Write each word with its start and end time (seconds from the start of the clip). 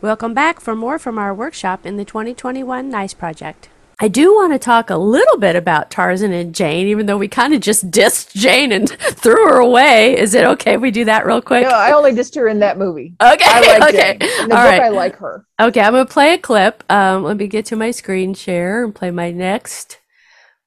Welcome 0.00 0.32
back 0.32 0.60
for 0.60 0.76
more 0.76 0.96
from 0.96 1.18
our 1.18 1.34
workshop 1.34 1.84
in 1.84 1.96
the 1.96 2.04
2021 2.04 2.88
NICE 2.88 3.14
project. 3.14 3.68
I 3.98 4.06
do 4.06 4.32
want 4.32 4.52
to 4.52 4.58
talk 4.58 4.90
a 4.90 4.96
little 4.96 5.38
bit 5.38 5.56
about 5.56 5.90
Tarzan 5.90 6.32
and 6.32 6.54
Jane, 6.54 6.86
even 6.86 7.06
though 7.06 7.16
we 7.16 7.26
kind 7.26 7.52
of 7.52 7.60
just 7.60 7.90
dissed 7.90 8.32
Jane 8.32 8.70
and 8.70 8.88
threw 9.00 9.48
her 9.48 9.58
away. 9.58 10.16
Is 10.16 10.34
it 10.34 10.44
okay 10.44 10.74
if 10.74 10.80
we 10.80 10.92
do 10.92 11.04
that 11.06 11.26
real 11.26 11.42
quick? 11.42 11.64
No, 11.64 11.70
I 11.70 11.90
only 11.90 12.12
dissed 12.12 12.36
her 12.36 12.46
in 12.46 12.60
that 12.60 12.78
movie. 12.78 13.16
Okay. 13.20 13.44
I 13.44 13.78
like 13.78 13.92
okay. 13.92 14.18
Jane. 14.20 14.30
In 14.42 14.48
the 14.50 14.56
All 14.56 14.62
book, 14.62 14.70
right. 14.70 14.82
I 14.82 14.88
like 14.90 15.16
her. 15.16 15.44
Okay, 15.60 15.80
I'm 15.80 15.94
gonna 15.94 16.06
play 16.06 16.34
a 16.34 16.38
clip. 16.38 16.84
Um, 16.88 17.24
let 17.24 17.36
me 17.36 17.48
get 17.48 17.64
to 17.66 17.76
my 17.76 17.90
screen 17.90 18.34
share 18.34 18.84
and 18.84 18.94
play 18.94 19.10
my 19.10 19.32
next. 19.32 19.98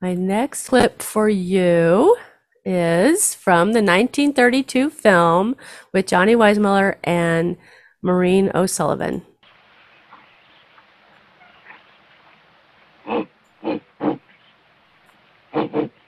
My 0.02 0.14
next 0.14 0.68
clip 0.68 1.02
for 1.02 1.30
you 1.30 2.18
is 2.66 3.34
from 3.34 3.70
the 3.70 3.80
1932 3.80 4.90
film 4.90 5.56
with 5.94 6.08
Johnny 6.08 6.36
Weissmuller 6.36 6.98
and 7.06 7.56
Maureen 8.02 8.50
O'Sullivan. 8.56 9.22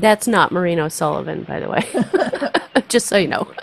That's 0.00 0.28
not 0.28 0.52
Maureen 0.52 0.80
O'Sullivan, 0.80 1.44
by 1.44 1.60
the 1.60 1.68
way. 1.70 2.82
Just 2.88 3.08
so 3.08 3.18
you 3.18 3.28
know. 3.28 3.52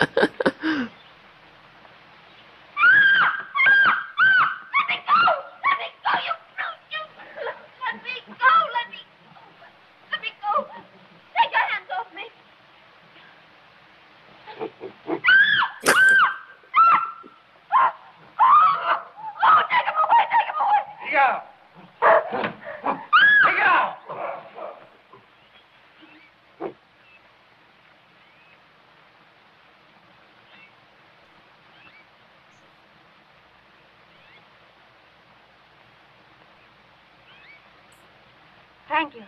Thank 38.88 39.14
you. 39.16 39.24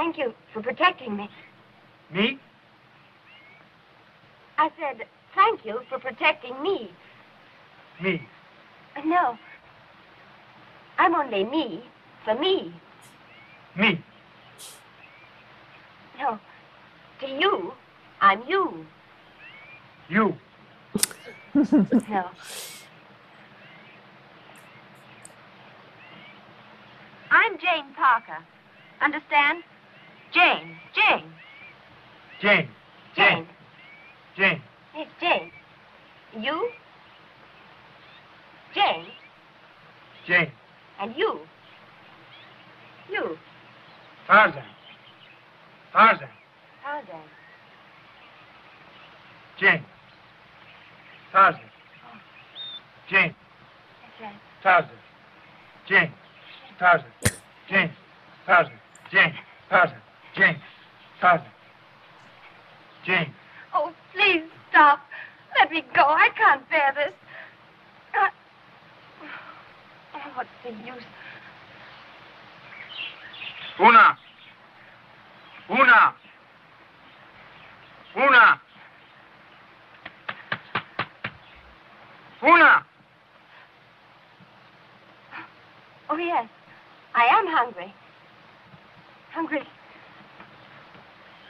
Thank 0.00 0.16
you 0.16 0.32
for 0.54 0.62
protecting 0.62 1.14
me. 1.14 1.28
Me? 2.10 2.38
I 4.56 4.70
said, 4.80 5.06
thank 5.34 5.62
you 5.66 5.82
for 5.90 5.98
protecting 5.98 6.62
me. 6.62 6.90
Me. 8.02 8.26
Uh, 8.96 9.02
No. 9.04 9.38
I'm 10.98 11.14
only 11.14 11.44
me 11.44 11.82
for 12.24 12.34
me. 12.34 12.72
Me. 13.76 14.02
No. 16.18 16.40
To 17.20 17.26
you, 17.28 17.74
I'm 18.22 18.42
you. 18.48 18.86
You. 20.08 20.34
No. 22.08 22.30
I'm 27.30 27.58
Jane 27.58 27.92
Parker. 27.94 28.38
Understand? 29.02 29.62
Jane. 30.32 30.76
Jane. 30.94 31.24
Jane. 32.40 32.68
Jane. 33.16 33.46
Jane. 34.36 34.62
Yes, 34.96 35.08
Jane. 35.20 35.50
You? 36.38 36.70
Jane. 38.74 39.06
Jane. 40.26 40.52
And 41.00 41.16
you. 41.16 41.40
You. 43.10 43.38
Tarzan. 44.28 44.62
Tarzan. 45.92 46.28
Tarzan. 46.84 47.20
Jane. 49.58 49.84
Tarzan. 51.32 51.60
Jane. 53.10 53.34
Tarzan. 54.62 54.90
Jane. 55.88 56.12
Tarzan. 56.78 57.12
Jane. 57.68 57.90
Tarzan. 58.46 58.78
Jane. 59.10 59.34
Tarzan. 59.68 59.98
Jane. 60.36 60.56
Tarzan. 61.20 61.46
Jane. 63.04 63.34
Oh, 63.74 63.92
please 64.14 64.42
stop. 64.70 65.00
Let 65.58 65.70
me 65.70 65.82
go. 65.94 66.02
I 66.02 66.28
can't 66.36 66.68
bear 66.70 66.92
this. 66.94 67.14
I... 68.14 68.30
Oh, 70.14 70.30
what's 70.34 70.48
the 70.64 70.70
use? 70.70 71.04
Una. 73.80 74.18
Una. 75.70 76.14
Una. 78.16 78.60
Una. 82.42 82.86
Oh, 86.08 86.16
yes. 86.16 86.48
I 87.14 87.26
am 87.26 87.46
hungry. 87.46 87.94
Hungry. 89.32 89.62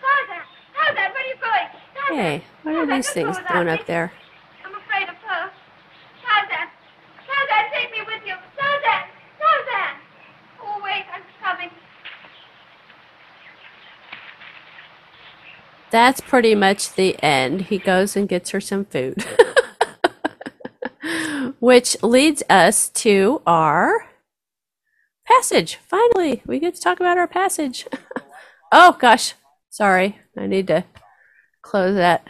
Tarzan! 0.01 0.45
Tarzan, 0.75 1.13
where 1.13 1.23
are 1.23 1.29
you 1.29 1.37
going? 1.41 1.69
Tarzan! 1.95 2.00
Hey, 2.13 2.43
what 2.65 2.75
are 2.75 2.87
these 2.87 3.09
things 3.09 3.37
doing 3.53 3.69
up 3.69 3.87
there? 3.87 4.13
I'm 4.65 4.75
afraid 4.75 5.09
of 5.09 5.15
her. 5.15 5.51
Tarzan! 6.21 6.69
Tarzan, 7.25 7.71
take 7.73 7.93
me 7.93 7.99
with 8.05 8.27
you! 8.27 8.35
Tarzan! 8.59 9.05
Tarzan! 9.39 9.97
Oh, 10.61 10.81
wait, 10.83 11.05
I'm 11.15 11.23
coming. 11.41 11.71
That's 15.93 16.21
pretty 16.21 16.57
much 16.57 16.95
the 16.95 17.17
end. 17.23 17.63
He 17.63 17.79
goes 17.79 18.17
and 18.17 18.29
gets 18.29 18.51
her 18.51 18.61
some 18.61 18.87
food. 18.87 19.25
Which 21.61 21.97
leads 22.03 22.43
us 22.51 22.89
to 22.89 23.41
our 23.47 24.09
passage. 25.29 25.77
Finally, 25.77 26.43
we 26.45 26.59
get 26.59 26.75
to 26.75 26.81
talk 26.81 26.99
about 26.99 27.19
our 27.19 27.29
passage. 27.29 27.87
oh, 28.73 28.97
gosh. 28.99 29.35
Sorry. 29.69 30.19
I 30.37 30.49
need 30.49 30.67
to 30.67 30.85
close 31.63 31.95
that. 31.97 32.27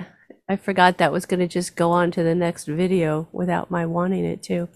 I 0.48 0.56
forgot 0.56 0.98
that 0.98 1.12
was 1.12 1.26
going 1.26 1.40
to 1.40 1.46
just 1.46 1.76
go 1.76 1.92
on 1.92 2.10
to 2.10 2.24
the 2.24 2.34
next 2.34 2.66
video 2.66 3.28
without 3.30 3.70
my 3.70 3.86
wanting 3.86 4.24
it 4.24 4.42
to. 4.44 4.68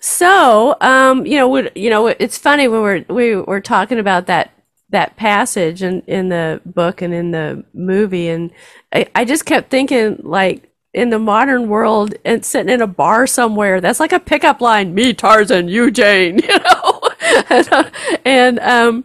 So, 0.00 0.76
um, 0.80 1.24
you 1.24 1.36
know, 1.36 1.48
would, 1.48 1.70
you 1.76 1.88
know, 1.88 2.08
it's 2.08 2.36
funny 2.36 2.66
when 2.66 2.82
we're 2.82 3.04
we 3.08 3.36
were 3.36 3.60
talking 3.60 3.98
about 3.98 4.26
that 4.26 4.50
that 4.90 5.16
passage 5.16 5.82
in 5.82 6.02
in 6.06 6.30
the 6.30 6.60
book 6.66 7.00
and 7.02 7.14
in 7.14 7.30
the 7.30 7.64
movie, 7.74 8.28
and 8.28 8.50
I, 8.92 9.06
I 9.14 9.24
just 9.24 9.44
kept 9.46 9.70
thinking 9.70 10.20
like 10.22 10.68
in 10.94 11.10
the 11.10 11.18
modern 11.18 11.68
world 11.68 12.14
and 12.24 12.44
sitting 12.44 12.72
in 12.72 12.82
a 12.82 12.86
bar 12.86 13.26
somewhere, 13.26 13.80
that's 13.80 14.00
like 14.00 14.12
a 14.12 14.20
pickup 14.20 14.60
line. 14.60 14.94
Me, 14.94 15.12
Tarzan, 15.12 15.68
you, 15.68 15.90
Jane. 15.90 16.40
You 16.48 16.58
know, 16.58 17.00
uh, 17.50 17.90
and 18.24 18.58
um, 18.60 19.04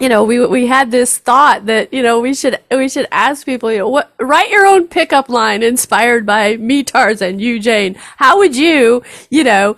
you 0.00 0.08
know, 0.08 0.24
we 0.24 0.44
we 0.46 0.66
had 0.66 0.90
this 0.90 1.18
thought 1.18 1.66
that 1.66 1.92
you 1.92 2.02
know 2.02 2.18
we 2.20 2.34
should 2.34 2.58
we 2.70 2.88
should 2.88 3.06
ask 3.12 3.44
people, 3.44 3.70
you 3.70 3.78
know, 3.78 3.88
what 3.88 4.12
write 4.18 4.50
your 4.50 4.66
own 4.66 4.88
pickup 4.88 5.28
line 5.28 5.62
inspired 5.62 6.24
by 6.24 6.56
me, 6.56 6.82
Tarzan, 6.82 7.38
you, 7.38 7.60
Jane. 7.60 7.94
How 8.16 8.38
would 8.38 8.56
you, 8.56 9.02
you 9.28 9.44
know, 9.44 9.76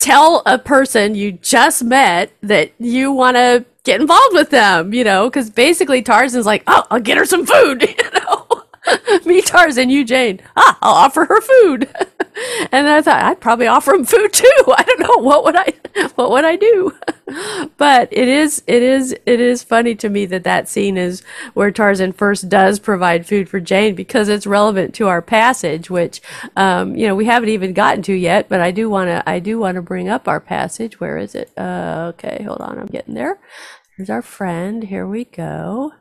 tell 0.00 0.42
a 0.44 0.58
person 0.58 1.14
you 1.14 1.32
just 1.32 1.84
met 1.84 2.32
that 2.42 2.72
you 2.80 3.12
want 3.12 3.36
to 3.36 3.64
get 3.84 4.00
involved 4.00 4.34
with 4.34 4.50
them? 4.50 4.92
You 4.92 5.04
know, 5.04 5.30
because 5.30 5.50
basically 5.50 6.02
Tarzan's 6.02 6.46
like, 6.46 6.64
oh, 6.66 6.84
I'll 6.90 7.00
get 7.00 7.16
her 7.16 7.24
some 7.24 7.46
food. 7.46 7.82
You 7.98 8.20
know, 8.20 8.64
me, 9.26 9.42
Tarzan, 9.42 9.90
you, 9.90 10.04
Jane. 10.04 10.40
Ah, 10.56 10.78
I'll 10.82 10.94
offer 10.94 11.24
her 11.24 11.40
food. 11.40 11.88
and 12.72 12.86
then 12.86 12.86
I 12.86 13.02
thought 13.02 13.22
I'd 13.22 13.40
probably 13.40 13.66
offer 13.66 13.94
him 13.94 14.04
food 14.04 14.32
too. 14.32 14.52
I 14.76 14.82
don't 14.82 15.00
know 15.00 15.22
what 15.22 15.44
would 15.44 15.56
I 15.56 15.72
what 16.14 16.30
would 16.30 16.44
I 16.44 16.56
do. 16.56 16.94
but 17.76 18.08
it 18.10 18.28
is 18.28 18.62
it 18.66 18.82
is 18.82 19.12
it 19.26 19.40
is 19.40 19.62
funny 19.62 19.94
to 19.96 20.08
me 20.08 20.26
that 20.26 20.44
that 20.44 20.68
scene 20.68 20.96
is 20.96 21.22
where 21.54 21.70
Tarzan 21.70 22.12
first 22.12 22.48
does 22.48 22.78
provide 22.78 23.26
food 23.26 23.48
for 23.48 23.60
Jane 23.60 23.94
because 23.94 24.28
it's 24.28 24.46
relevant 24.46 24.94
to 24.96 25.08
our 25.08 25.22
passage, 25.22 25.90
which 25.90 26.20
um, 26.56 26.96
you 26.96 27.06
know 27.06 27.14
we 27.14 27.26
haven't 27.26 27.50
even 27.50 27.72
gotten 27.72 28.02
to 28.04 28.14
yet. 28.14 28.48
But 28.48 28.60
I 28.60 28.70
do 28.70 28.88
want 28.88 29.08
to 29.08 29.28
I 29.28 29.38
do 29.38 29.58
want 29.58 29.76
to 29.76 29.82
bring 29.82 30.08
up 30.08 30.28
our 30.28 30.40
passage. 30.40 31.00
Where 31.00 31.18
is 31.18 31.34
it? 31.34 31.50
Uh, 31.58 32.12
okay, 32.14 32.42
hold 32.44 32.60
on, 32.60 32.78
I'm 32.78 32.86
getting 32.86 33.14
there. 33.14 33.38
Here's 33.96 34.10
our 34.10 34.22
friend. 34.22 34.84
Here 34.84 35.06
we 35.06 35.24
go. 35.24 35.92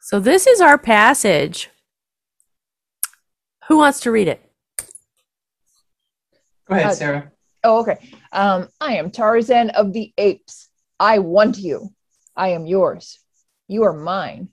So 0.00 0.20
this 0.20 0.46
is 0.46 0.60
our 0.60 0.78
passage. 0.78 1.70
Who 3.70 3.76
wants 3.76 4.00
to 4.00 4.10
read 4.10 4.26
it? 4.26 4.42
Go 6.66 6.74
ahead, 6.74 6.86
Uh, 6.86 6.94
Sarah. 6.94 7.32
Oh, 7.62 7.78
okay. 7.82 7.98
Um, 8.32 8.68
I 8.80 8.96
am 8.96 9.12
Tarzan 9.12 9.70
of 9.70 9.92
the 9.92 10.12
apes. 10.18 10.68
I 10.98 11.20
want 11.20 11.56
you. 11.56 11.94
I 12.34 12.48
am 12.48 12.66
yours. 12.66 13.20
You 13.68 13.84
are 13.84 13.92
mine. 13.92 14.48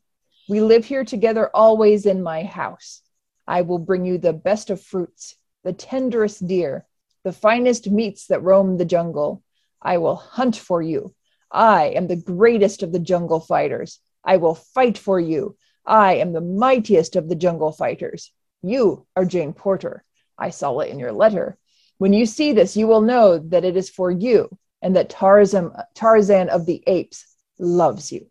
We 0.48 0.62
live 0.62 0.86
here 0.86 1.04
together 1.04 1.50
always 1.52 2.06
in 2.06 2.22
my 2.22 2.44
house. 2.44 3.02
I 3.48 3.64
will 3.64 3.80
bring 3.80 4.06
you 4.06 4.20
the 4.20 4.34
best 4.34 4.70
of 4.70 4.84
fruits, 4.84 5.36
the 5.64 5.74
tenderest 5.74 6.46
deer, 6.46 6.86
the 7.24 7.34
finest 7.34 7.90
meats 7.90 8.28
that 8.28 8.44
roam 8.44 8.78
the 8.78 8.86
jungle. 8.86 9.42
I 9.82 9.98
will 9.98 10.18
hunt 10.18 10.56
for 10.56 10.80
you. 10.80 11.16
I 11.52 11.86
am 11.86 12.06
the 12.06 12.18
greatest 12.18 12.84
of 12.84 12.92
the 12.92 13.00
jungle 13.00 13.40
fighters. 13.40 14.00
I 14.24 14.38
will 14.38 14.54
fight 14.54 14.96
for 14.96 15.20
you. 15.20 15.58
I 15.88 16.18
am 16.18 16.34
the 16.34 16.42
mightiest 16.42 17.16
of 17.16 17.30
the 17.30 17.36
jungle 17.36 17.72
fighters. 17.72 18.32
You 18.62 19.06
are 19.16 19.26
Jane 19.26 19.54
Porter. 19.54 20.04
I 20.38 20.50
saw 20.50 20.80
it 20.80 20.90
in 20.90 21.00
your 21.00 21.12
letter. 21.12 21.58
When 21.98 22.14
you 22.14 22.26
see 22.26 22.54
this, 22.54 22.78
you 22.78 22.88
will 22.88 23.02
know 23.02 23.40
that 23.40 23.66
it 23.66 23.76
is 23.76 23.90
for 23.90 24.12
you 24.12 24.50
and 24.82 24.96
that 24.96 25.10
Tarzan, 25.10 25.72
Tarzan 25.96 26.50
of 26.50 26.66
the 26.66 26.84
apes 26.88 27.26
loves 27.60 28.12
you. 28.12 28.28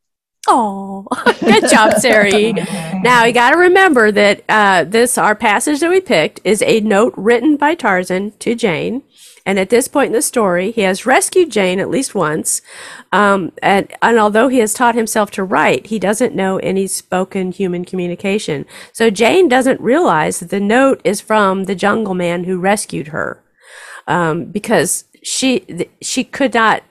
Oh, 0.48 1.06
good 1.40 1.68
job, 1.68 1.94
Sarah. 1.94 2.26
E. 2.34 2.52
Now 2.52 3.24
you 3.24 3.32
got 3.32 3.50
to 3.50 3.58
remember 3.58 4.12
that 4.12 4.44
uh, 4.48 4.84
this 4.84 5.18
our 5.18 5.34
passage 5.34 5.80
that 5.80 5.90
we 5.90 6.00
picked 6.00 6.40
is 6.44 6.62
a 6.62 6.80
note 6.80 7.14
written 7.16 7.56
by 7.56 7.74
Tarzan 7.74 8.32
to 8.38 8.54
Jane, 8.54 9.02
and 9.46 9.58
at 9.58 9.70
this 9.70 9.88
point 9.88 10.08
in 10.08 10.12
the 10.12 10.20
story, 10.20 10.72
he 10.72 10.82
has 10.82 11.06
rescued 11.06 11.50
Jane 11.50 11.80
at 11.80 11.88
least 11.88 12.14
once, 12.14 12.60
um, 13.12 13.52
and 13.62 13.90
and 14.02 14.18
although 14.18 14.48
he 14.48 14.58
has 14.58 14.74
taught 14.74 14.94
himself 14.94 15.30
to 15.30 15.44
write, 15.44 15.86
he 15.86 15.98
doesn't 15.98 16.34
know 16.34 16.58
any 16.58 16.86
spoken 16.86 17.52
human 17.52 17.84
communication. 17.86 18.66
So 18.92 19.08
Jane 19.08 19.48
doesn't 19.48 19.80
realize 19.80 20.40
that 20.40 20.50
the 20.50 20.60
note 20.60 21.00
is 21.04 21.22
from 21.22 21.64
the 21.64 21.74
jungle 21.74 22.14
man 22.14 22.44
who 22.44 22.58
rescued 22.58 23.08
her, 23.08 23.42
um, 24.06 24.44
because 24.44 25.04
she 25.22 25.88
she 26.02 26.24
could 26.24 26.52
not. 26.52 26.82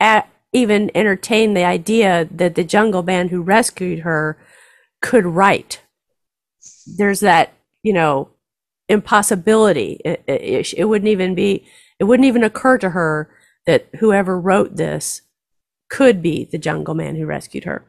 a 0.00 0.24
even 0.52 0.90
entertain 0.96 1.54
the 1.54 1.64
idea 1.64 2.26
that 2.28 2.56
the 2.56 2.64
jungle 2.64 3.04
man 3.04 3.28
who 3.28 3.40
rescued 3.40 4.00
her 4.00 4.36
could 5.00 5.24
write. 5.24 5.80
There's 6.98 7.20
that, 7.20 7.52
you 7.84 7.92
know, 7.92 8.30
impossibility. 8.88 10.00
It, 10.04 10.24
it, 10.26 10.74
it 10.76 10.84
wouldn't 10.86 11.08
even 11.08 11.36
be, 11.36 11.64
it 12.00 12.04
wouldn't 12.04 12.26
even 12.26 12.42
occur 12.42 12.78
to 12.78 12.90
her 12.90 13.30
that 13.66 13.88
whoever 14.00 14.40
wrote 14.40 14.76
this 14.76 15.22
could 15.88 16.22
be 16.22 16.44
the 16.44 16.58
jungle 16.58 16.94
man 16.94 17.14
who 17.14 17.26
rescued 17.26 17.64
her. 17.64 17.84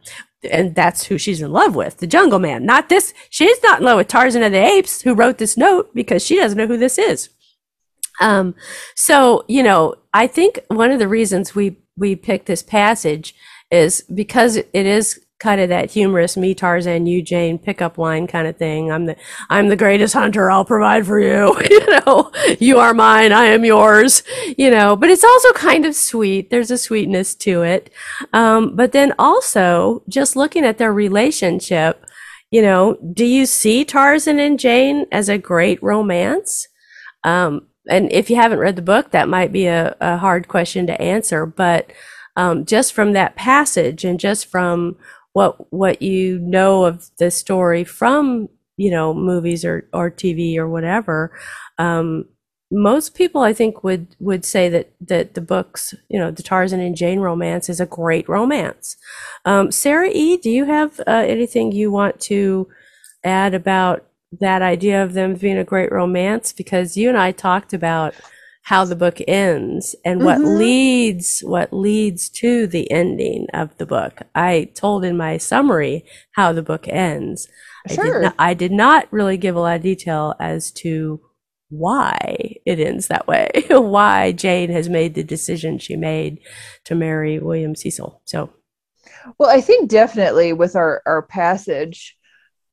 And 0.49 0.75
that's 0.75 1.05
who 1.05 1.17
she's 1.17 1.41
in 1.41 1.51
love 1.51 1.75
with, 1.75 1.97
the 1.97 2.07
jungle 2.07 2.39
man. 2.39 2.65
Not 2.65 2.89
this, 2.89 3.13
she's 3.29 3.61
not 3.63 3.79
in 3.79 3.85
love 3.85 3.97
with 3.97 4.07
Tarzan 4.07 4.43
of 4.43 4.51
the 4.51 4.63
Apes 4.63 5.01
who 5.01 5.15
wrote 5.15 5.37
this 5.37 5.55
note 5.55 5.93
because 5.95 6.25
she 6.25 6.35
doesn't 6.35 6.57
know 6.57 6.67
who 6.67 6.77
this 6.77 6.97
is. 6.97 7.29
Um, 8.19 8.55
so, 8.95 9.45
you 9.47 9.63
know, 9.63 9.95
I 10.13 10.27
think 10.27 10.59
one 10.67 10.91
of 10.91 10.99
the 10.99 11.07
reasons 11.07 11.55
we 11.55 11.77
we 11.97 12.15
picked 12.15 12.47
this 12.47 12.63
passage 12.63 13.35
is 13.69 14.01
because 14.13 14.57
it 14.57 14.67
is 14.73 15.19
kind 15.41 15.59
of 15.59 15.69
that 15.69 15.91
humorous 15.91 16.37
me 16.37 16.53
Tarzan 16.53 17.07
you 17.07 17.21
Jane 17.21 17.57
pickup 17.57 17.97
line 17.97 18.27
kind 18.27 18.47
of 18.47 18.57
thing. 18.57 18.91
I'm 18.91 19.07
the 19.07 19.15
I'm 19.49 19.69
the 19.69 19.75
greatest 19.75 20.13
hunter. 20.13 20.51
I'll 20.51 20.63
provide 20.63 21.05
for 21.07 21.19
you. 21.19 21.59
you 21.69 21.85
know, 21.87 22.31
you 22.59 22.77
are 22.77 22.93
mine. 22.93 23.31
I 23.33 23.45
am 23.45 23.65
yours. 23.65 24.21
You 24.57 24.69
know, 24.69 24.95
but 24.95 25.09
it's 25.09 25.23
also 25.23 25.51
kind 25.53 25.85
of 25.85 25.95
sweet. 25.95 26.51
There's 26.51 26.69
a 26.69 26.77
sweetness 26.77 27.35
to 27.35 27.63
it. 27.63 27.91
Um, 28.33 28.75
but 28.75 28.91
then 28.91 29.13
also 29.17 30.03
just 30.07 30.35
looking 30.35 30.63
at 30.63 30.77
their 30.77 30.93
relationship, 30.93 32.05
you 32.51 32.61
know, 32.61 32.97
do 33.13 33.25
you 33.25 33.47
see 33.47 33.83
Tarzan 33.83 34.39
and 34.39 34.59
Jane 34.59 35.07
as 35.11 35.27
a 35.27 35.39
great 35.39 35.81
romance? 35.81 36.67
Um, 37.23 37.67
and 37.89 38.11
if 38.11 38.29
you 38.29 38.35
haven't 38.35 38.59
read 38.59 38.75
the 38.75 38.83
book, 38.83 39.09
that 39.09 39.27
might 39.27 39.51
be 39.51 39.65
a, 39.65 39.95
a 39.99 40.17
hard 40.17 40.47
question 40.47 40.85
to 40.85 41.01
answer. 41.01 41.47
But 41.47 41.91
um, 42.35 42.63
just 42.65 42.93
from 42.93 43.13
that 43.13 43.35
passage 43.35 44.05
and 44.05 44.19
just 44.19 44.45
from 44.45 44.97
what 45.33 45.71
what 45.71 46.01
you 46.01 46.39
know 46.39 46.85
of 46.85 47.09
the 47.17 47.31
story 47.31 47.83
from 47.83 48.49
you 48.77 48.91
know 48.91 49.13
movies 49.13 49.63
or 49.65 49.87
or 49.93 50.11
TV 50.11 50.57
or 50.57 50.67
whatever, 50.67 51.31
um, 51.77 52.25
most 52.71 53.15
people 53.15 53.41
I 53.41 53.53
think 53.53 53.83
would 53.83 54.15
would 54.19 54.45
say 54.45 54.69
that 54.69 54.91
that 55.01 55.33
the 55.33 55.41
books, 55.41 55.93
you 56.09 56.17
know, 56.17 56.31
the 56.31 56.43
Tarzan 56.43 56.79
and 56.79 56.95
Jane 56.95 57.19
romance 57.19 57.69
is 57.69 57.79
a 57.79 57.85
great 57.85 58.27
romance. 58.29 58.97
Um, 59.45 59.71
Sarah 59.71 60.09
E, 60.11 60.37
do 60.37 60.49
you 60.49 60.65
have 60.65 60.99
uh, 61.01 61.25
anything 61.27 61.71
you 61.71 61.91
want 61.91 62.19
to 62.21 62.67
add 63.23 63.53
about 63.53 64.05
that 64.39 64.61
idea 64.61 65.03
of 65.03 65.13
them 65.13 65.35
being 65.35 65.57
a 65.57 65.63
great 65.63 65.91
romance 65.91 66.53
because 66.53 66.95
you 66.95 67.09
and 67.09 67.17
I 67.17 67.31
talked 67.31 67.73
about 67.73 68.15
how 68.63 68.85
the 68.85 68.95
book 68.95 69.19
ends 69.27 69.95
and 70.05 70.23
what 70.23 70.39
Mhm. 70.39 70.57
leads 70.59 71.41
what 71.41 71.73
leads 71.73 72.29
to 72.29 72.67
the 72.67 72.89
ending 72.91 73.47
of 73.53 73.75
the 73.77 73.85
book. 73.85 74.21
I 74.35 74.69
told 74.75 75.03
in 75.03 75.17
my 75.17 75.37
summary 75.37 76.05
how 76.33 76.53
the 76.53 76.61
book 76.61 76.87
ends. 76.87 77.47
I 77.89 77.95
Sure. 77.95 78.03
did 78.05 78.21
not, 78.21 78.35
I 78.39 78.53
did 78.53 78.71
not 78.71 79.07
really 79.11 79.37
give 79.37 79.55
a 79.55 79.59
lot 79.59 79.77
of 79.77 79.81
detail 79.81 80.35
as 80.39 80.71
to 80.73 81.19
why 81.69 82.55
it 82.65 82.79
ends 82.79 83.07
that 83.07 83.27
way, 83.27 83.49
why 83.69 84.31
Jane 84.33 84.69
has 84.71 84.89
made 84.89 85.15
the 85.15 85.23
decision 85.23 85.77
she 85.79 85.95
made 85.95 86.39
to 86.85 86.95
marry 86.95 87.39
William 87.39 87.75
Cecil. 87.75 88.21
So, 88.25 88.49
Well, 89.39 89.49
I 89.49 89.61
think 89.61 89.89
definitely 89.89 90.53
with 90.53 90.75
our, 90.75 91.01
our 91.05 91.21
passage, 91.23 92.17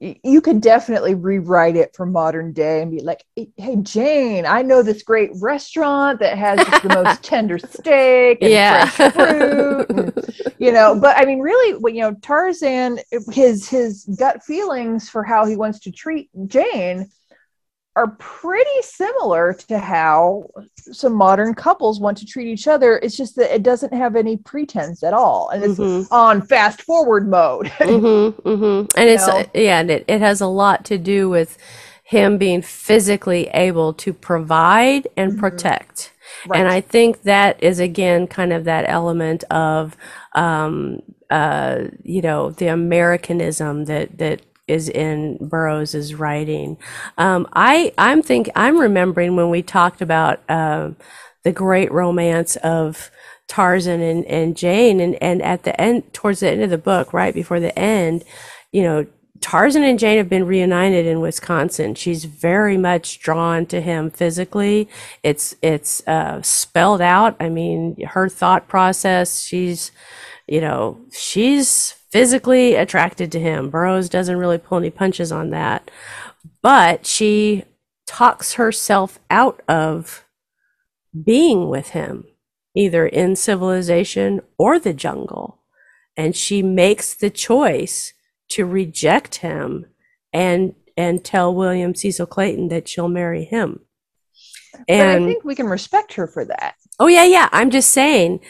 you 0.00 0.40
could 0.40 0.60
definitely 0.60 1.14
rewrite 1.14 1.76
it 1.76 1.94
for 1.96 2.06
modern 2.06 2.52
day 2.52 2.82
and 2.82 2.90
be 2.90 3.00
like, 3.00 3.24
hey, 3.34 3.76
Jane, 3.82 4.46
I 4.46 4.62
know 4.62 4.82
this 4.82 5.02
great 5.02 5.30
restaurant 5.40 6.20
that 6.20 6.38
has 6.38 6.58
the 6.82 6.88
most 6.94 7.24
tender 7.24 7.58
steak 7.58 8.38
and 8.42 8.50
Yeah. 8.52 8.86
fresh 8.88 9.12
fruit. 9.12 9.86
and, 9.90 10.12
you 10.58 10.70
know, 10.70 10.94
but 11.00 11.16
I 11.16 11.24
mean, 11.24 11.40
really, 11.40 11.76
what 11.78 11.94
you 11.94 12.02
know, 12.02 12.14
Tarzan, 12.22 13.00
his 13.32 13.68
his 13.68 14.04
gut 14.18 14.42
feelings 14.44 15.08
for 15.10 15.24
how 15.24 15.44
he 15.46 15.56
wants 15.56 15.80
to 15.80 15.90
treat 15.90 16.30
Jane 16.46 17.10
are 17.98 18.16
pretty 18.18 18.82
similar 18.82 19.52
to 19.52 19.76
how 19.76 20.48
some 20.76 21.12
modern 21.12 21.52
couples 21.52 21.98
want 21.98 22.16
to 22.16 22.24
treat 22.24 22.46
each 22.46 22.68
other. 22.68 22.98
It's 22.98 23.16
just 23.16 23.34
that 23.36 23.52
it 23.52 23.64
doesn't 23.64 23.92
have 23.92 24.14
any 24.14 24.36
pretense 24.36 25.02
at 25.02 25.12
all, 25.12 25.48
and 25.48 25.64
it's 25.64 25.80
mhm. 25.80 26.06
on 26.12 26.42
fast 26.42 26.82
forward 26.82 27.28
mode. 27.28 27.66
mm-hmm, 27.78 28.48
mm-hmm. 28.48 28.86
And 28.96 29.08
it's 29.08 29.26
know? 29.26 29.44
yeah, 29.52 29.80
and 29.80 29.90
it, 29.90 30.04
it 30.06 30.20
has 30.20 30.40
a 30.40 30.46
lot 30.46 30.84
to 30.86 30.96
do 30.96 31.28
with 31.28 31.58
him 32.04 32.38
being 32.38 32.62
physically 32.62 33.48
able 33.48 33.92
to 33.94 34.12
provide 34.12 35.08
and 35.16 35.32
Mhm. 35.32 35.40
protect. 35.40 36.12
Right. 36.46 36.60
And 36.60 36.68
I 36.68 36.80
think 36.80 37.22
that 37.22 37.60
is 37.60 37.80
again 37.80 38.28
kind 38.28 38.52
of 38.52 38.62
that 38.64 38.84
element 38.88 39.42
of 39.50 39.96
um, 40.36 41.02
uh, 41.30 41.88
you 42.04 42.22
know 42.22 42.50
the 42.50 42.68
Americanism 42.68 43.86
that 43.86 44.18
that 44.18 44.47
is 44.68 44.88
in 44.88 45.38
Burroughs's 45.40 46.14
writing. 46.14 46.76
Um, 47.16 47.48
I 47.54 47.92
I'm 47.98 48.22
think 48.22 48.50
I'm 48.54 48.78
remembering 48.78 49.36
when 49.36 49.50
we 49.50 49.62
talked 49.62 50.00
about 50.00 50.40
um, 50.48 50.96
the 51.42 51.52
great 51.52 51.90
romance 51.90 52.56
of 52.56 53.10
Tarzan 53.48 54.00
and, 54.02 54.24
and 54.26 54.56
Jane, 54.56 55.00
and 55.00 55.14
and 55.22 55.42
at 55.42 55.64
the 55.64 55.78
end, 55.80 56.12
towards 56.12 56.40
the 56.40 56.50
end 56.50 56.62
of 56.62 56.70
the 56.70 56.78
book, 56.78 57.12
right 57.12 57.34
before 57.34 57.60
the 57.60 57.76
end, 57.78 58.24
you 58.72 58.82
know. 58.82 59.06
Tarzan 59.40 59.84
and 59.84 60.00
Jane 60.00 60.18
have 60.18 60.28
been 60.28 60.46
reunited 60.46 61.06
in 61.06 61.20
Wisconsin. 61.20 61.94
She's 61.94 62.24
very 62.24 62.76
much 62.76 63.20
drawn 63.20 63.66
to 63.66 63.80
him 63.80 64.10
physically. 64.10 64.88
It's 65.22 65.54
it's 65.62 66.02
uh, 66.08 66.42
spelled 66.42 67.00
out. 67.00 67.36
I 67.38 67.48
mean, 67.48 68.00
her 68.04 68.28
thought 68.28 68.66
process. 68.66 69.42
She's, 69.42 69.92
you 70.48 70.60
know, 70.60 70.98
she's 71.12 71.97
physically 72.10 72.74
attracted 72.74 73.30
to 73.32 73.40
him. 73.40 73.70
Burroughs 73.70 74.08
doesn't 74.08 74.38
really 74.38 74.58
pull 74.58 74.78
any 74.78 74.90
punches 74.90 75.30
on 75.30 75.50
that, 75.50 75.90
but 76.62 77.06
she 77.06 77.64
talks 78.06 78.54
herself 78.54 79.18
out 79.30 79.62
of 79.68 80.24
being 81.24 81.68
with 81.68 81.90
him, 81.90 82.24
either 82.74 83.06
in 83.06 83.36
civilization 83.36 84.40
or 84.56 84.78
the 84.78 84.94
jungle, 84.94 85.62
and 86.16 86.34
she 86.34 86.62
makes 86.62 87.14
the 87.14 87.30
choice 87.30 88.14
to 88.50 88.64
reject 88.64 89.36
him 89.36 89.86
and 90.32 90.74
and 90.96 91.24
tell 91.24 91.54
William 91.54 91.94
Cecil 91.94 92.26
Clayton 92.26 92.68
that 92.68 92.88
she'll 92.88 93.08
marry 93.08 93.44
him. 93.44 93.80
but 94.72 95.06
I 95.22 95.26
think 95.26 95.44
we 95.44 95.54
can 95.54 95.66
respect 95.66 96.14
her 96.14 96.26
for 96.26 96.44
that. 96.44 96.74
oh 96.98 97.06
yeah, 97.06 97.24
yeah, 97.24 97.48
I'm 97.52 97.70
just 97.70 97.90
saying 97.90 98.40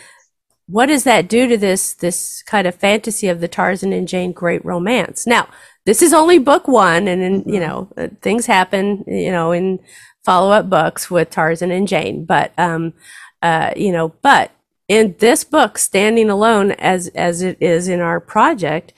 what 0.69 0.87
does 0.87 1.05
that 1.05 1.29
do 1.29 1.49
to 1.49 1.57
this 1.57 1.95
this 1.95 2.43
kind 2.45 2.67
of 2.67 2.75
fantasy 2.75 3.29
of 3.29 3.41
the 3.41 3.49
Tarzan 3.49 3.93
and 3.93 4.09
Jane 4.09 4.33
great 4.33 4.65
romance? 4.65 5.27
Now, 5.27 5.49
this 5.87 6.03
is 6.03 6.13
only 6.13 6.39
book 6.39 6.69
1 6.69 7.09
and 7.09 7.23
then, 7.23 7.43
you 7.47 7.61
Mhm. 7.61 7.67
know, 7.67 7.89
uh, 7.97 8.09
things 8.23 8.47
happen, 8.47 9.05
you 9.07 9.33
know, 9.33 9.53
in 9.53 9.81
follow-up 10.25 10.69
books 10.69 11.11
with 11.11 11.31
Tarzan 11.31 11.71
and 11.71 11.89
Jane, 11.89 12.25
but 12.25 12.53
um 12.59 12.93
uh 13.43 13.71
you 13.77 13.93
know, 13.93 14.13
but 14.23 14.51
in 14.89 15.15
this 15.19 15.45
book 15.45 15.79
standing 15.79 16.29
alone 16.31 16.73
as 16.73 17.09
as 17.15 17.43
it 17.43 17.57
is 17.61 17.89
in 17.89 18.01
our 18.01 18.21
project 18.21 18.93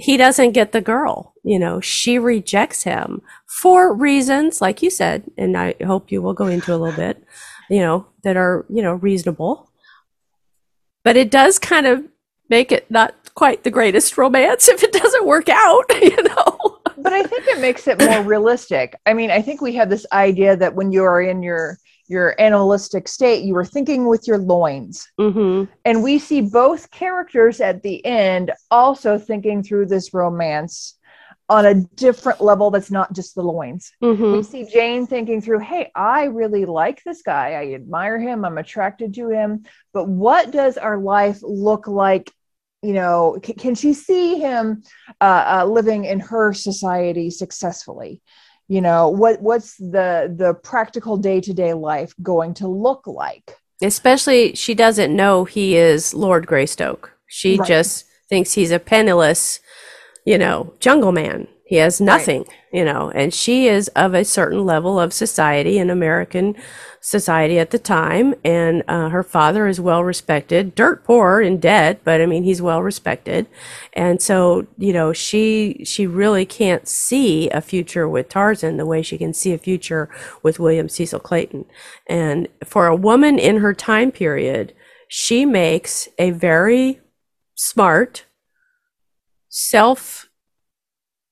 he 0.00 0.16
doesn't 0.16 0.52
get 0.52 0.70
the 0.72 0.80
girl. 0.80 1.34
You 1.42 1.58
know, 1.58 1.80
she 1.80 2.18
rejects 2.20 2.84
him 2.84 3.20
for 3.46 3.92
reasons, 3.92 4.60
like 4.60 4.80
you 4.82 4.90
said, 4.90 5.24
and 5.36 5.56
I 5.56 5.74
hope 5.84 6.12
you 6.12 6.22
will 6.22 6.34
go 6.34 6.46
into 6.46 6.70
a 6.72 6.78
little 6.78 6.92
bit, 6.92 7.24
you 7.68 7.80
know, 7.80 8.06
that 8.22 8.36
are, 8.36 8.64
you 8.68 8.80
know, 8.82 8.94
reasonable. 8.94 9.67
But 11.08 11.16
it 11.16 11.30
does 11.30 11.58
kind 11.58 11.86
of 11.86 12.04
make 12.50 12.70
it 12.70 12.90
not 12.90 13.14
quite 13.34 13.64
the 13.64 13.70
greatest 13.70 14.18
romance 14.18 14.68
if 14.68 14.82
it 14.82 14.92
doesn't 14.92 15.24
work 15.24 15.48
out, 15.48 15.84
you 16.02 16.22
know. 16.22 16.80
but 16.98 17.14
I 17.14 17.22
think 17.22 17.46
it 17.46 17.60
makes 17.60 17.88
it 17.88 17.98
more 17.98 18.22
realistic. 18.22 18.94
I 19.06 19.14
mean, 19.14 19.30
I 19.30 19.40
think 19.40 19.62
we 19.62 19.74
have 19.76 19.88
this 19.88 20.04
idea 20.12 20.54
that 20.58 20.74
when 20.74 20.92
you 20.92 21.04
are 21.04 21.22
in 21.22 21.42
your 21.42 21.78
your 22.08 22.38
animalistic 22.38 23.08
state, 23.08 23.42
you 23.42 23.56
are 23.56 23.64
thinking 23.64 24.06
with 24.06 24.28
your 24.28 24.36
loins. 24.36 25.08
Mm-hmm. 25.18 25.72
And 25.86 26.02
we 26.02 26.18
see 26.18 26.42
both 26.42 26.90
characters 26.90 27.62
at 27.62 27.82
the 27.82 28.04
end 28.04 28.52
also 28.70 29.16
thinking 29.16 29.62
through 29.62 29.86
this 29.86 30.12
romance 30.12 30.97
on 31.48 31.64
a 31.66 31.74
different 31.74 32.40
level 32.40 32.70
that's 32.70 32.90
not 32.90 33.12
just 33.12 33.34
the 33.34 33.42
loins. 33.42 33.92
Mm-hmm. 34.02 34.32
We 34.32 34.42
see 34.42 34.64
Jane 34.64 35.06
thinking 35.06 35.40
through, 35.40 35.60
hey, 35.60 35.90
I 35.94 36.24
really 36.24 36.66
like 36.66 37.02
this 37.04 37.22
guy. 37.22 37.52
I 37.52 37.74
admire 37.74 38.18
him. 38.18 38.44
I'm 38.44 38.58
attracted 38.58 39.14
to 39.14 39.30
him. 39.30 39.64
But 39.94 40.08
what 40.08 40.50
does 40.50 40.76
our 40.76 40.98
life 40.98 41.38
look 41.42 41.86
like? 41.88 42.30
You 42.82 42.92
know, 42.92 43.38
c- 43.44 43.54
can 43.54 43.74
she 43.74 43.92
see 43.94 44.38
him 44.38 44.82
uh, 45.20 45.60
uh, 45.60 45.64
living 45.64 46.04
in 46.04 46.20
her 46.20 46.52
society 46.52 47.30
successfully? 47.30 48.20
You 48.68 48.82
know, 48.82 49.08
what 49.08 49.40
what's 49.40 49.76
the 49.76 50.32
the 50.36 50.52
practical 50.62 51.16
day 51.16 51.40
to 51.40 51.54
day 51.54 51.72
life 51.72 52.12
going 52.22 52.54
to 52.54 52.68
look 52.68 53.06
like? 53.06 53.56
Especially, 53.82 54.54
she 54.54 54.74
doesn't 54.74 55.16
know 55.16 55.44
he 55.44 55.76
is 55.76 56.12
Lord 56.12 56.46
Greystoke. 56.46 57.12
She 57.26 57.56
Right. 57.56 57.66
just 57.66 58.04
thinks 58.28 58.52
he's 58.52 58.70
a 58.70 58.78
penniless, 58.78 59.60
you 60.24 60.38
know, 60.38 60.74
jungle 60.80 61.12
man. 61.12 61.48
He 61.68 61.76
has 61.76 62.00
nothing, 62.00 62.46
you 62.72 62.82
know, 62.82 63.10
and 63.10 63.34
she 63.34 63.68
is 63.68 63.88
of 63.88 64.14
a 64.14 64.24
certain 64.24 64.64
level 64.64 64.98
of 64.98 65.12
society 65.12 65.76
in 65.76 65.90
American 65.90 66.56
society 67.02 67.58
at 67.58 67.72
the 67.72 67.78
time. 67.78 68.34
And 68.42 68.82
uh, 68.88 69.10
her 69.10 69.22
father 69.22 69.66
is 69.66 69.78
well 69.78 70.02
respected, 70.02 70.74
dirt 70.74 71.04
poor 71.04 71.42
in 71.42 71.60
debt, 71.60 72.00
but 72.04 72.22
I 72.22 72.26
mean, 72.26 72.42
he's 72.44 72.62
well 72.62 72.82
respected. 72.82 73.48
And 73.92 74.22
so, 74.22 74.66
you 74.78 74.94
know, 74.94 75.12
she 75.12 75.82
she 75.84 76.06
really 76.06 76.46
can't 76.46 76.88
see 76.88 77.50
a 77.50 77.60
future 77.60 78.08
with 78.08 78.30
Tarzan 78.30 78.78
the 78.78 78.86
way 78.86 79.02
she 79.02 79.18
can 79.18 79.34
see 79.34 79.52
a 79.52 79.58
future 79.58 80.08
with 80.42 80.58
William 80.58 80.88
Cecil 80.88 81.20
Clayton. 81.20 81.66
And 82.06 82.48
for 82.64 82.86
a 82.86 82.96
woman 82.96 83.38
in 83.38 83.58
her 83.58 83.74
time 83.74 84.10
period, 84.10 84.72
she 85.06 85.44
makes 85.44 86.08
a 86.18 86.30
very 86.30 87.00
smart, 87.54 88.24
self 89.58 90.28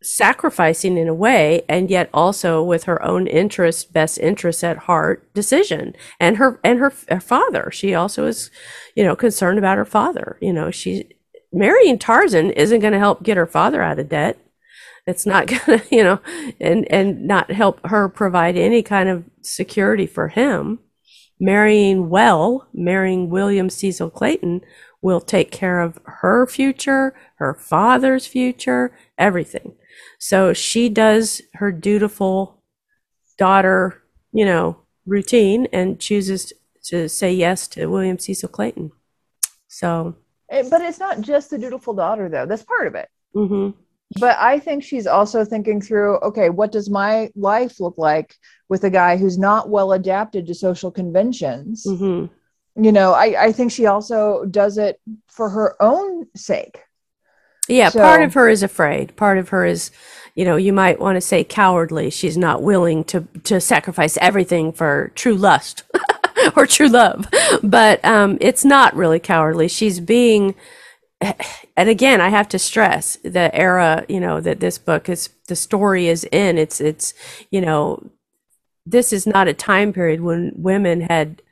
sacrificing 0.03 0.99
in 0.99 1.09
a 1.09 1.15
way, 1.15 1.63
and 1.69 1.91
yet 1.91 2.11
also 2.13 2.63
with 2.63 2.85
her 2.85 3.03
own 3.03 3.27
interest, 3.27 3.93
best 3.93 4.19
interests 4.19 4.65
at 4.65 4.79
heart 4.79 5.33
decision. 5.33 5.95
And 6.19 6.37
her 6.37 6.61
and 6.65 6.81
her, 6.81 6.93
her 7.09 7.21
father. 7.21 7.71
She 7.73 7.95
also 7.95 8.27
is, 8.27 8.51
you 8.95 9.05
know, 9.05 9.15
concerned 9.15 9.59
about 9.59 9.79
her 9.79 9.85
father. 9.85 10.39
You 10.41 10.53
know, 10.53 10.71
she 10.71 11.09
marrying 11.53 11.99
Tarzan 11.99 12.51
isn't 12.51 12.81
going 12.81 12.93
to 12.93 12.99
help 12.99 13.23
get 13.23 13.37
her 13.37 13.47
father 13.47 13.81
out 13.81 13.99
of 13.99 14.09
debt. 14.09 14.39
It's 15.07 15.25
not 15.25 15.47
going 15.67 15.79
to, 15.79 15.83
you 15.91 16.03
know, 16.03 16.21
and 16.61 16.91
and 16.91 17.27
not 17.27 17.51
help 17.53 17.81
her 17.87 18.09
provide 18.09 18.57
any 18.57 18.83
kind 18.83 19.09
of 19.09 19.25
security 19.43 20.07
for 20.07 20.29
him. 20.29 20.81
Marrying 21.39 22.09
well, 22.09 22.67
marrying 22.73 23.29
William 23.29 23.69
Cecil 23.69 24.11
Clayton 24.11 24.63
will 25.03 25.21
take 25.21 25.51
care 25.51 25.81
of 25.81 25.99
her 26.05 26.47
future, 26.47 27.15
her 27.37 27.55
father's 27.55 28.27
future, 28.27 28.97
everything. 29.19 29.75
So 30.19 30.53
she 30.53 30.89
does 30.89 31.43
her 31.55 31.71
dutiful 31.73 32.63
daughter, 33.39 34.03
you 34.33 34.45
know, 34.45 34.79
routine 35.07 35.69
and 35.73 36.01
chooses 36.01 36.53
to 36.85 37.09
say 37.09 37.33
yes 37.33 37.69
to 37.69 37.87
William 37.87 38.19
Cecil 38.19 38.49
Clayton. 38.49 38.93
So, 39.69 40.17
Eh, 40.49 40.63
But 40.71 40.81
it's 40.81 41.01
not 41.01 41.21
just 41.21 41.51
the 41.51 41.59
dutiful 41.59 41.93
daughter, 41.95 42.29
though. 42.29 42.47
That's 42.47 42.63
part 42.63 42.87
of 42.87 42.95
it. 42.95 43.09
hmm 43.35 43.71
But 44.21 44.37
I 44.39 44.59
think 44.61 44.85
she's 44.85 45.07
also 45.07 45.45
thinking 45.45 45.81
through 45.81 46.19
okay, 46.19 46.49
what 46.51 46.73
does 46.73 46.89
my 46.89 47.31
life 47.35 47.81
look 47.81 47.99
like 47.99 48.35
with 48.69 48.85
a 48.85 48.91
guy 48.91 49.17
who's 49.17 49.39
not 49.39 49.69
well 49.69 49.93
adapted 49.93 50.47
to 50.47 50.55
social 50.55 50.91
conventions? 50.91 51.85
hmm 51.85 52.27
You 52.77 52.93
know, 52.93 53.13
I, 53.13 53.47
I 53.47 53.53
think 53.53 53.73
she 53.73 53.87
also 53.87 54.45
does 54.45 54.77
it 54.77 55.01
for 55.29 55.49
her 55.49 55.77
own 55.81 56.27
sake. 56.37 56.83
Yeah, 57.69 57.91
part 57.91 58.23
of 58.23 58.35
her 58.35 58.49
is 58.49 58.63
afraid. 58.63 59.17
Part 59.17 59.39
of 59.39 59.49
her 59.49 59.65
is, 59.65 59.91
you 60.35 60.45
know, 60.45 60.57
you 60.57 60.73
might 60.73 61.01
want 61.01 61.17
to 61.17 61.21
say 61.21 61.43
cowardly. 61.43 62.11
She's 62.11 62.37
not 62.37 62.63
willing 62.63 63.03
to 63.05 63.27
to 63.45 63.61
sacrifice 63.61 64.17
everything 64.19 64.73
for 64.73 65.11
true 65.15 65.35
lust 65.35 65.83
or 66.57 66.67
true 66.67 66.89
love. 66.89 67.27
But 67.63 68.05
um, 68.05 68.39
it's 68.41 68.65
not 68.65 68.95
really 68.95 69.19
cowardly. 69.19 69.69
She's 69.69 69.99
being, 69.99 70.55
and 71.21 71.89
again, 71.89 72.21
I 72.21 72.29
have 72.29 72.49
to 72.51 72.59
stress 72.59 73.17
the 73.25 73.53
era, 73.55 74.05
you 74.09 74.21
know, 74.21 74.41
that 74.41 74.61
this 74.61 74.79
book 74.79 75.09
is 75.09 75.31
the 75.49 75.57
story 75.57 76.07
is 76.07 76.25
in. 76.31 76.59
It's 76.59 76.81
it's, 76.81 77.15
you 77.51 77.61
know, 77.61 78.11
this 78.85 79.13
is 79.13 79.27
not 79.27 79.49
a 79.49 79.55
time 79.55 79.93
period 79.93 80.21
when 80.21 80.53
women 80.55 81.01
had 81.01 81.43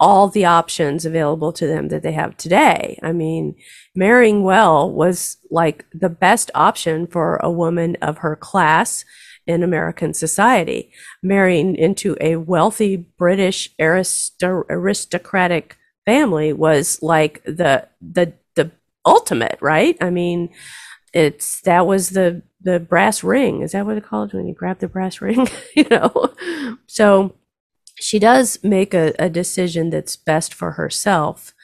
all 0.00 0.28
the 0.28 0.44
options 0.44 1.06
available 1.06 1.52
to 1.52 1.66
them 1.66 1.88
that 1.88 2.02
they 2.02 2.12
have 2.12 2.36
today. 2.36 2.98
I 3.02 3.12
mean, 3.12 3.54
marrying 3.94 4.42
well 4.42 4.90
was 4.90 5.36
like 5.50 5.86
the 5.92 6.08
best 6.08 6.50
option 6.54 7.06
for 7.06 7.36
a 7.36 7.50
woman 7.50 7.96
of 8.02 8.18
her 8.18 8.36
class 8.36 9.04
in 9.46 9.62
American 9.62 10.12
society. 10.14 10.92
Marrying 11.22 11.76
into 11.76 12.16
a 12.20 12.36
wealthy 12.36 12.96
British 12.96 13.70
aristo- 13.80 14.64
aristocratic 14.68 15.76
family 16.04 16.52
was 16.52 17.00
like 17.02 17.42
the 17.44 17.86
the 18.00 18.32
the 18.56 18.70
ultimate, 19.06 19.58
right? 19.60 19.96
I 20.00 20.10
mean, 20.10 20.50
it's 21.12 21.60
that 21.62 21.86
was 21.86 22.10
the 22.10 22.42
the 22.60 22.80
brass 22.80 23.22
ring. 23.22 23.62
Is 23.62 23.72
that 23.72 23.86
what 23.86 23.96
it 23.96 24.04
called 24.04 24.32
when 24.34 24.46
you 24.46 24.54
grab 24.54 24.80
the 24.80 24.88
brass 24.88 25.20
ring? 25.20 25.46
you 25.76 25.86
know, 25.90 26.32
so 26.86 27.34
she 27.96 28.18
does 28.18 28.58
make 28.62 28.94
a, 28.94 29.14
a 29.18 29.30
decision 29.30 29.90
that's 29.90 30.16
best 30.16 30.52
for 30.54 30.72
herself. 30.72 31.54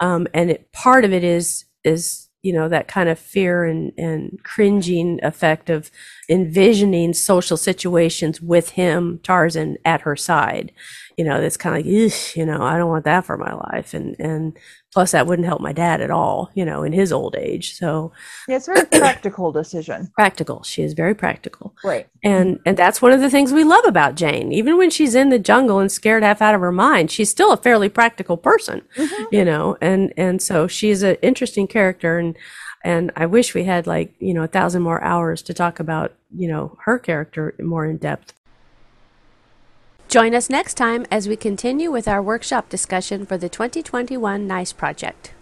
Um, 0.00 0.26
and 0.34 0.50
it, 0.50 0.72
part 0.72 1.04
of 1.04 1.12
it 1.12 1.24
is 1.24 1.64
is 1.84 2.28
you 2.42 2.52
know 2.52 2.68
that 2.68 2.88
kind 2.88 3.08
of 3.08 3.18
fear 3.18 3.64
and 3.64 3.92
and 3.98 4.40
cringing 4.44 5.20
effect 5.22 5.70
of 5.70 5.90
envisioning 6.28 7.12
social 7.14 7.56
situations 7.56 8.40
with 8.40 8.70
him 8.70 9.20
Tarzan 9.22 9.76
at 9.84 10.02
her 10.02 10.16
side. 10.16 10.72
You 11.16 11.24
know 11.24 11.40
that's 11.40 11.56
kind 11.56 11.76
of 11.76 11.84
like 11.86 11.92
"Eesh, 11.94 12.36
you 12.36 12.46
know 12.46 12.62
I 12.62 12.78
don't 12.78 12.90
want 12.90 13.04
that 13.04 13.24
for 13.24 13.36
my 13.36 13.52
life. 13.52 13.94
And 13.94 14.16
and 14.18 14.58
plus 14.92 15.12
that 15.12 15.26
wouldn't 15.26 15.46
help 15.46 15.60
my 15.60 15.72
dad 15.72 16.00
at 16.00 16.10
all 16.10 16.50
you 16.54 16.64
know 16.64 16.82
in 16.82 16.92
his 16.92 17.12
old 17.12 17.34
age 17.36 17.74
so 17.76 18.12
Yeah, 18.48 18.56
it's 18.56 18.68
a 18.68 18.74
very 18.74 18.86
practical 19.00 19.52
decision. 19.52 20.10
practical 20.14 20.62
she 20.62 20.82
is 20.82 20.92
very 20.92 21.14
practical 21.14 21.74
Right. 21.84 22.06
and 22.22 22.58
and 22.66 22.76
that's 22.76 23.00
one 23.02 23.12
of 23.12 23.20
the 23.20 23.30
things 23.30 23.52
we 23.52 23.64
love 23.64 23.84
about 23.84 24.14
Jane. 24.14 24.52
Even 24.52 24.76
when 24.76 24.90
she's 24.90 25.14
in 25.14 25.28
the 25.30 25.38
jungle 25.38 25.78
and 25.78 25.90
scared 25.90 26.22
half 26.22 26.40
out 26.42 26.54
of 26.54 26.60
her 26.60 26.72
mind, 26.72 27.10
she's 27.10 27.30
still 27.30 27.52
a 27.52 27.56
fairly 27.56 27.88
practical 27.88 28.36
person, 28.36 28.82
mm-hmm. 28.96 29.24
you 29.34 29.44
know. 29.44 29.76
And 29.80 30.12
and 30.16 30.40
so 30.42 30.66
she's 30.66 31.02
an 31.02 31.16
interesting 31.22 31.66
character, 31.66 32.18
and 32.18 32.36
and 32.84 33.10
I 33.16 33.26
wish 33.26 33.54
we 33.54 33.64
had 33.64 33.86
like 33.86 34.14
you 34.20 34.34
know 34.34 34.42
a 34.42 34.48
thousand 34.48 34.82
more 34.82 35.02
hours 35.02 35.42
to 35.42 35.54
talk 35.54 35.80
about 35.80 36.12
you 36.34 36.48
know 36.48 36.76
her 36.84 36.98
character 36.98 37.54
more 37.60 37.84
in 37.86 37.96
depth. 37.98 38.32
Join 40.12 40.34
us 40.34 40.50
next 40.50 40.74
time 40.74 41.06
as 41.10 41.26
we 41.26 41.36
continue 41.36 41.90
with 41.90 42.06
our 42.06 42.22
workshop 42.22 42.68
discussion 42.68 43.24
for 43.24 43.38
the 43.38 43.48
2021 43.48 44.46
NICE 44.46 44.74
project. 44.74 45.32